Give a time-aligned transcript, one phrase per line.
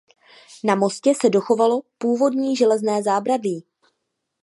[0.63, 3.65] Na mostě se dochovalo původní železné zábradlí.